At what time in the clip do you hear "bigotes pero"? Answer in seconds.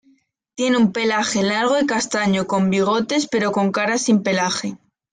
2.71-3.51